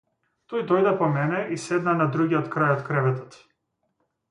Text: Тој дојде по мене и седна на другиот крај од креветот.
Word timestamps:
Тој 0.53 0.63
дојде 0.71 0.93
по 1.01 1.09
мене 1.17 1.41
и 1.57 1.59
седна 1.65 1.95
на 2.01 2.09
другиот 2.17 2.51
крај 2.57 2.75
од 2.79 2.83
креветот. 2.91 3.41